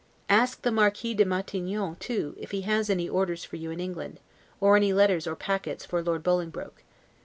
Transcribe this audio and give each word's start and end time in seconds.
Ask 0.29 0.63
the 0.63 0.71
Marquis 0.71 1.13
de 1.13 1.23
Matignon 1.25 1.95
too, 1.99 2.35
if 2.39 2.49
he 2.49 2.61
has 2.61 2.89
any 2.89 3.07
orders 3.07 3.43
for 3.45 3.55
you 3.57 3.69
in 3.69 3.79
England, 3.79 4.19
or 4.59 4.75
any 4.75 4.93
letters 4.93 5.27
or 5.27 5.35
packets 5.35 5.85
for 5.85 6.01
Lord 6.01 6.23
Bolingbroke. 6.23 6.81